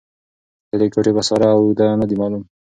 د 0.69 0.71
دې 0.79 0.87
کوټې 0.93 1.11
پساره 1.17 1.47
او 1.55 1.59
اږده 1.65 1.85
نه 2.01 2.05
دې 2.09 2.15
معلوم 2.21 2.43